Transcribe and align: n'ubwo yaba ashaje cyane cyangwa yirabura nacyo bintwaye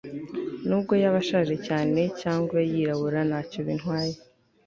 n'ubwo 0.67 0.93
yaba 1.01 1.17
ashaje 1.23 1.55
cyane 1.67 2.01
cyangwa 2.21 2.57
yirabura 2.71 3.19
nacyo 3.31 3.59
bintwaye 3.67 4.13